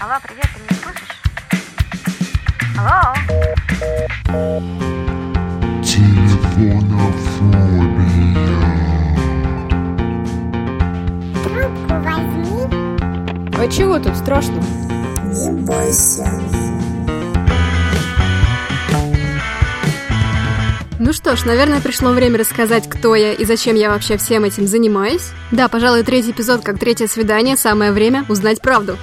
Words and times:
Алло, 0.00 0.14
привет, 0.22 0.46
ты 0.54 0.60
меня 0.62 0.76
слышишь? 0.80 1.08
Алло? 2.78 3.14
Трубку 11.42 11.94
возьми. 12.04 12.68
А 13.58 13.68
чего 13.68 13.98
тут 13.98 14.16
страшно? 14.16 14.62
Не 15.32 15.50
бойся. 15.62 16.30
Ну 21.00 21.12
что 21.12 21.34
ж, 21.34 21.44
наверное, 21.44 21.80
пришло 21.80 22.10
время 22.10 22.38
рассказать, 22.38 22.88
кто 22.88 23.16
я 23.16 23.32
и 23.32 23.44
зачем 23.44 23.74
я 23.74 23.90
вообще 23.90 24.16
всем 24.16 24.44
этим 24.44 24.68
занимаюсь. 24.68 25.32
Да, 25.50 25.66
пожалуй, 25.66 26.04
третий 26.04 26.30
эпизод 26.30 26.62
как 26.62 26.78
третье 26.78 27.08
свидание, 27.08 27.56
самое 27.56 27.90
время 27.90 28.24
узнать 28.28 28.60
правду. 28.60 28.96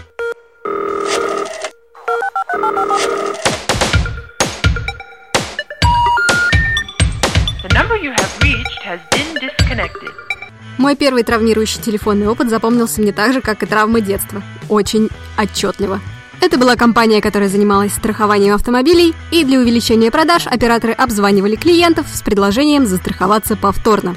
Мой 10.78 10.96
первый 10.96 11.24
травмирующий 11.24 11.82
телефонный 11.82 12.28
опыт 12.28 12.50
запомнился 12.50 13.02
мне 13.02 13.12
так 13.12 13.34
же, 13.34 13.42
как 13.42 13.64
и 13.64 13.66
травмы 13.66 14.02
детства. 14.02 14.44
Очень 14.70 15.10
отчетливо. 15.38 16.02
Это 16.42 16.58
была 16.58 16.76
компания, 16.76 17.22
которая 17.22 17.50
занималась 17.50 17.94
страхованием 17.94 18.54
автомобилей, 18.54 19.16
и 19.32 19.44
для 19.44 19.60
увеличения 19.60 20.12
продаж 20.12 20.48
операторы 20.48 20.94
обзванивали 20.94 21.56
клиентов 21.56 22.08
с 22.14 22.22
предложением 22.22 22.86
застраховаться 22.86 23.56
повторно. 23.56 24.16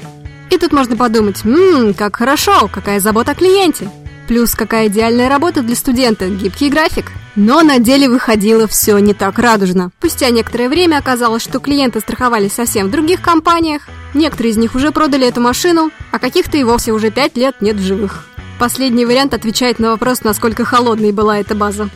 И 0.51 0.57
тут 0.57 0.73
можно 0.73 0.95
подумать, 0.97 1.43
ммм, 1.43 1.93
как 1.93 2.17
хорошо, 2.17 2.69
какая 2.71 2.99
забота 2.99 3.31
о 3.31 3.35
клиенте. 3.35 3.89
Плюс 4.27 4.53
какая 4.53 4.87
идеальная 4.87 5.29
работа 5.29 5.61
для 5.61 5.75
студента, 5.75 6.27
гибкий 6.27 6.69
график. 6.69 7.11
Но 7.35 7.61
на 7.61 7.79
деле 7.79 8.09
выходило 8.09 8.67
все 8.67 8.97
не 8.99 9.13
так 9.13 9.39
радужно. 9.39 9.91
Спустя 9.99 10.29
некоторое 10.29 10.69
время 10.69 10.97
оказалось, 10.97 11.41
что 11.41 11.59
клиенты 11.59 11.99
страховались 11.99 12.53
совсем 12.53 12.87
в 12.87 12.91
других 12.91 13.21
компаниях, 13.21 13.87
некоторые 14.13 14.51
из 14.51 14.57
них 14.57 14.75
уже 14.75 14.91
продали 14.91 15.27
эту 15.27 15.41
машину, 15.41 15.91
а 16.11 16.19
каких-то 16.19 16.57
и 16.57 16.63
вовсе 16.63 16.91
уже 16.91 17.11
пять 17.11 17.37
лет 17.37 17.61
нет 17.61 17.75
в 17.75 17.83
живых. 17.83 18.25
Последний 18.59 19.05
вариант 19.05 19.33
отвечает 19.33 19.79
на 19.79 19.91
вопрос, 19.91 20.23
насколько 20.23 20.65
холодной 20.65 21.11
была 21.11 21.39
эта 21.39 21.55
база. 21.55 21.89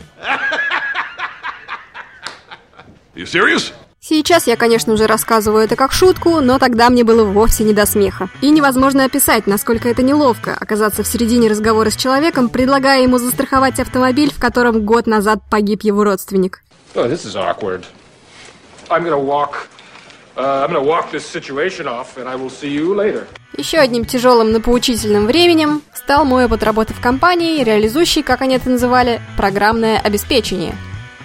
Сейчас 4.06 4.46
я, 4.46 4.56
конечно, 4.56 4.92
уже 4.92 5.06
рассказываю 5.06 5.64
это 5.64 5.76
как 5.76 5.92
шутку, 5.92 6.40
но 6.40 6.58
тогда 6.58 6.90
мне 6.90 7.04
было 7.04 7.24
вовсе 7.24 7.64
не 7.64 7.72
до 7.72 7.86
смеха. 7.86 8.28
И 8.42 8.50
невозможно 8.50 9.04
описать, 9.04 9.46
насколько 9.46 9.88
это 9.88 10.02
неловко 10.02 10.54
оказаться 10.58 11.02
в 11.02 11.06
середине 11.06 11.48
разговора 11.48 11.88
с 11.88 11.96
человеком, 11.96 12.50
предлагая 12.50 13.02
ему 13.02 13.16
застраховать 13.16 13.80
автомобиль, 13.80 14.30
в 14.30 14.38
котором 14.38 14.84
год 14.84 15.06
назад 15.06 15.40
погиб 15.50 15.82
его 15.84 16.04
родственник. 16.04 16.60
Oh, 16.94 17.08
this 17.08 17.24
is 17.24 17.34
awkward. 17.34 17.84
I'm 18.90 19.04
gonna 19.04 19.16
walk. 19.16 19.68
Еще 23.56 23.78
одним 23.78 24.04
тяжелым, 24.04 24.50
но 24.50 24.60
поучительным 24.60 25.26
временем 25.26 25.82
стал 25.92 26.24
мой 26.24 26.46
опыт 26.46 26.64
работы 26.64 26.92
в 26.92 27.00
компании, 27.00 27.62
реализующей, 27.62 28.22
как 28.22 28.42
они 28.42 28.56
это 28.56 28.68
называли, 28.68 29.20
программное 29.36 30.00
обеспечение. 30.00 30.74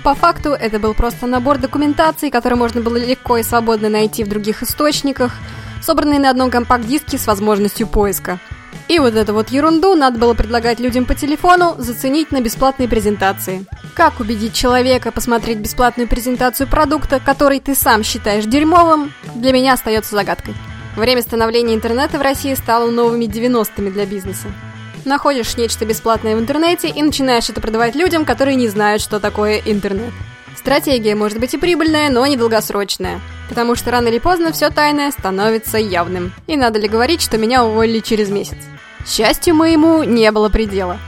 По 0.04 0.14
факту 0.14 0.52
это 0.52 0.80
был 0.80 0.94
просто 0.94 1.26
набор 1.26 1.58
документации, 1.58 2.30
который 2.30 2.54
можно 2.54 2.82
было 2.82 2.98
легко 2.98 3.38
и 3.38 3.44
свободно 3.44 3.90
найти 3.90 4.24
в 4.24 4.30
других 4.30 4.64
источниках, 4.64 5.34
собранный 5.82 6.20
на 6.20 6.30
одном 6.30 6.52
компакт-диске 6.52 7.18
с 7.18 7.26
возможностью 7.26 7.88
поиска. 7.88 8.40
И 8.88 9.00
вот 9.00 9.14
эту 9.14 9.34
вот 9.34 9.50
ерунду 9.50 9.96
надо 9.96 10.18
было 10.18 10.34
предлагать 10.34 10.80
людям 10.80 11.06
по 11.06 11.14
телефону 11.14 11.76
заценить 11.78 12.32
на 12.32 12.42
бесплатной 12.42 12.88
презентации. 12.88 13.66
Как 13.96 14.20
убедить 14.20 14.54
человека 14.54 15.12
посмотреть 15.12 15.60
бесплатную 15.60 16.08
презентацию 16.08 16.68
продукта, 16.68 17.20
который 17.24 17.60
ты 17.60 17.76
сам 17.76 18.04
считаешь 18.04 18.46
дерьмовым, 18.46 19.14
для 19.36 19.52
меня 19.52 19.74
остается 19.74 20.16
загадкой. 20.16 20.56
Время 20.96 21.22
становления 21.22 21.76
интернета 21.76 22.18
в 22.18 22.22
России 22.22 22.54
стало 22.56 22.90
новыми 22.90 23.26
90-ми 23.26 23.92
для 23.92 24.06
бизнеса. 24.06 24.48
Находишь 25.06 25.56
нечто 25.56 25.86
бесплатное 25.86 26.36
в 26.36 26.40
интернете 26.40 26.90
и 26.90 27.02
начинаешь 27.02 27.50
это 27.50 27.62
продавать 27.62 27.96
людям, 27.96 28.26
которые 28.26 28.56
не 28.56 28.68
знают, 28.68 29.02
что 29.02 29.20
такое 29.20 29.62
интернет. 29.66 30.12
Стратегия 30.60 31.16
может 31.16 31.40
быть 31.40 31.54
и 31.54 31.58
прибыльная, 31.58 32.10
но 32.10 32.28
недолгосрочная. 32.28 33.22
Потому 33.48 33.76
что 33.76 33.92
рано 33.92 34.10
или 34.10 34.20
поздно 34.20 34.52
все 34.52 34.70
тайное 34.70 35.10
становится 35.10 35.78
явным. 35.78 36.34
И 36.48 36.58
надо 36.58 36.80
ли 36.80 36.90
говорить, 36.90 37.22
что 37.22 37.38
меня 37.38 37.64
уволили 37.64 38.00
через 38.00 38.30
месяц? 38.30 38.58
Счастью 39.08 39.56
моему 39.56 40.04
не 40.04 40.30
было 40.34 40.50
предела. 40.50 41.00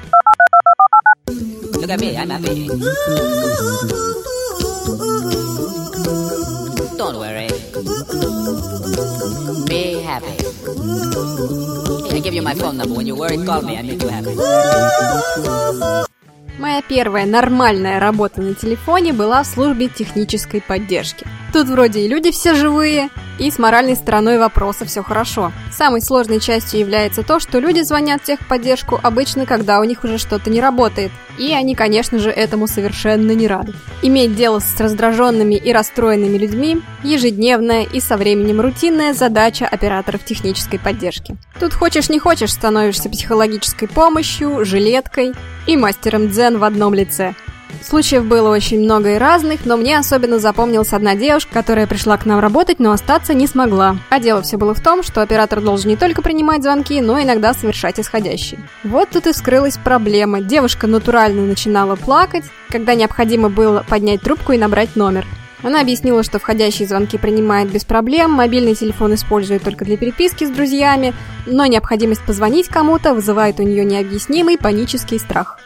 Моя 16.62 16.84
первая 16.84 17.26
нормальная 17.26 18.00
работа 18.00 18.40
на 18.40 18.54
телефоне 18.54 19.14
была 19.14 19.42
в 19.42 19.48
службе 19.48 19.88
технической 19.88 20.62
поддержки. 20.62 21.26
Тут 21.52 21.68
вроде 21.68 22.02
и 22.02 22.08
люди 22.08 22.30
все 22.30 22.54
живые, 22.54 23.10
и 23.40 23.50
с 23.50 23.58
моральной 23.58 23.96
стороной 23.96 24.38
вопроса 24.38 24.86
все 24.86 25.02
хорошо. 25.02 25.52
Самой 25.72 26.02
сложной 26.02 26.40
частью 26.40 26.80
является 26.80 27.24
то, 27.24 27.40
что 27.40 27.58
люди 27.58 27.82
звонят 27.82 28.22
в 28.22 28.26
техподдержку 28.26 29.00
обычно, 29.02 29.48
когда 29.48 29.80
у 29.80 29.84
них 29.84 30.04
уже 30.04 30.20
что-то 30.20 30.52
не 30.52 30.62
работает. 30.62 31.12
И 31.40 31.52
они, 31.52 31.74
конечно 31.74 32.20
же, 32.20 32.30
этому 32.30 32.68
совершенно 32.68 33.32
не 33.32 33.48
рады. 33.48 33.74
Иметь 34.04 34.36
дело 34.36 34.60
с 34.60 34.80
раздраженными 34.80 35.56
и 35.56 35.74
расстроенными 35.74 36.38
людьми– 36.38 36.80
ежедневная 37.04 37.84
и 37.84 38.00
со 38.00 38.16
временем 38.16 38.62
рутинная 38.62 39.14
задача 39.14 39.68
операторов 39.68 40.24
технической 40.24 40.78
поддержки. 40.78 41.36
Тут 41.60 41.74
хочешь 41.74 42.10
не 42.10 42.20
хочешь 42.20 42.54
становишься 42.54 43.10
психологической 43.10 43.88
помощью, 43.88 44.64
жилеткой 44.64 45.34
и 45.68 45.78
мастером 45.78 46.30
дзен 46.30 46.51
в 46.58 46.64
одном 46.64 46.94
лице– 46.94 47.36
Случаев 47.82 48.26
было 48.26 48.50
очень 48.50 48.80
много 48.80 49.16
и 49.16 49.18
разных, 49.18 49.66
но 49.66 49.78
мне 49.78 49.98
особенно 49.98 50.40
запомнилась 50.40 50.94
одна 50.94 51.16
девушка, 51.16 51.54
которая 51.54 51.88
пришла 51.88 52.18
к 52.18 52.26
нам 52.26 52.40
работать, 52.40 52.80
но 52.80 52.92
остаться 52.92 53.34
не 53.34 53.48
смогла. 53.48 53.98
А 54.10 54.20
дело 54.20 54.42
все 54.42 54.58
было 54.58 54.74
в 54.74 54.82
том, 54.82 55.04
что 55.04 55.22
оператор 55.22 55.62
должен 55.62 55.90
не 55.90 55.96
только 55.96 56.22
принимать 56.22 56.64
звонки, 56.64 57.02
но 57.02 57.22
иногда 57.22 57.54
совершать 57.54 58.00
исходящие. 58.00 58.60
Вот 58.84 59.10
тут 59.10 59.28
и 59.28 59.32
вскрылась 59.32 59.78
проблема. 59.78 60.42
Девушка 60.42 60.88
натурально 60.88 61.42
начинала 61.44 61.96
плакать, 61.96 62.46
когда 62.70 62.94
необходимо 62.96 63.50
было 63.50 63.84
поднять 63.88 64.22
трубку 64.22 64.52
и 64.52 64.58
набрать 64.58 64.96
номер. 64.96 65.26
Она 65.64 65.82
объяснила, 65.82 66.24
что 66.24 66.40
входящие 66.40 66.88
звонки 66.88 67.18
принимает 67.18 67.72
без 67.72 67.86
проблем, 67.86 68.32
мобильный 68.32 68.76
телефон 68.76 69.14
использует 69.14 69.64
только 69.64 69.86
для 69.86 69.98
переписки 69.98 70.44
с 70.44 70.50
друзьями, 70.50 71.14
но 71.46 71.66
необходимость 71.66 72.22
позвонить 72.22 72.68
кому-то 72.68 73.14
вызывает 73.14 73.60
у 73.60 73.64
нее 73.64 73.86
необъяснимый 73.86 74.58
панический 74.58 75.20
страх. 75.20 75.58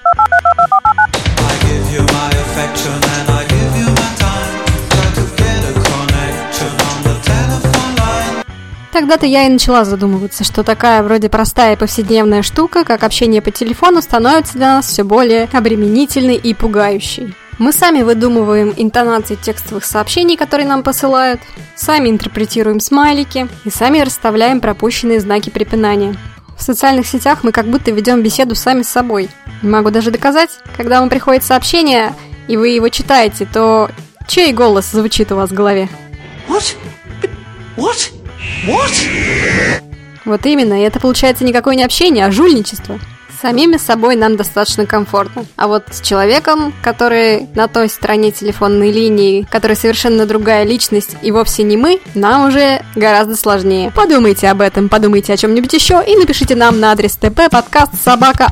Тогда-то 8.92 9.26
я 9.26 9.46
и 9.46 9.50
начала 9.50 9.84
задумываться, 9.84 10.46
что 10.46 10.64
такая 10.64 11.04
вроде 11.04 11.28
простая 11.28 11.74
и 11.74 11.78
повседневная 11.78 12.44
штука, 12.44 12.86
как 12.86 13.04
общение 13.04 13.42
по 13.42 13.52
телефону, 13.52 14.02
становится 14.02 14.54
для 14.54 14.76
нас 14.76 14.88
все 14.88 15.04
более 15.04 15.50
обременительной 15.52 16.36
и 16.36 16.54
пугающей. 16.54 17.36
Мы 17.58 17.72
сами 17.72 18.02
выдумываем 18.02 18.74
интонации 18.76 19.36
текстовых 19.36 19.86
сообщений, 19.86 20.36
которые 20.36 20.68
нам 20.68 20.84
посылают, 20.84 21.40
сами 21.76 22.10
интерпретируем 22.10 22.82
смайлики 22.82 23.48
и 23.64 23.70
сами 23.70 24.00
расставляем 24.00 24.60
пропущенные 24.60 25.22
знаки 25.22 25.50
препинания. 25.50 26.16
В 26.58 26.62
социальных 26.62 27.08
сетях 27.08 27.44
мы 27.44 27.54
как 27.54 27.68
будто 27.68 27.92
ведем 27.92 28.22
беседу 28.22 28.56
сами 28.56 28.82
с 28.82 28.90
собой. 28.90 29.30
Могу 29.62 29.90
даже 29.90 30.12
доказать, 30.12 30.50
когда 30.76 31.00
вам 31.00 31.10
приходит 31.10 31.44
сообщение, 31.44 32.14
и 32.50 32.58
вы 32.58 32.70
его 32.70 32.90
читаете, 32.90 33.48
то 33.52 33.90
чей 34.28 34.52
голос 34.52 34.92
звучит 34.92 35.32
у 35.32 35.38
вас 35.38 35.50
в 35.50 35.54
голове? 35.54 35.88
What? 36.50 36.76
What? 37.78 38.12
What? 38.68 39.82
Вот 40.26 40.46
именно, 40.46 40.82
и 40.82 40.84
это 40.84 41.00
получается 41.00 41.46
никакое 41.46 41.76
не 41.76 41.84
общение, 41.84 42.26
а 42.26 42.32
жульничество. 42.32 43.00
Самими 43.46 43.78
собой 43.78 44.16
нам 44.16 44.38
достаточно 44.38 44.88
комфортно. 44.88 45.46
А 45.56 45.68
вот 45.68 45.84
с 45.92 46.02
человеком, 46.02 46.74
который 46.82 47.48
на 47.54 47.68
той 47.68 47.90
стороне 47.90 48.32
телефонной 48.32 48.92
линии, 48.92 49.46
который 49.52 49.76
совершенно 49.76 50.26
другая 50.26 50.64
личность 50.66 51.16
и 51.22 51.30
вовсе 51.30 51.62
не 51.62 51.78
мы, 51.78 52.02
нам 52.16 52.48
уже 52.48 52.82
гораздо 52.96 53.36
сложнее. 53.36 53.92
Подумайте 53.96 54.50
об 54.50 54.62
этом, 54.62 54.90
подумайте 54.90 55.32
о 55.32 55.38
чем-нибудь 55.38 55.74
еще 55.74 56.04
и 56.04 56.16
напишите 56.16 56.56
нам 56.56 56.80
на 56.80 56.92
адрес 56.92 57.20
tppodcast 57.22 57.92
собака 58.04 58.48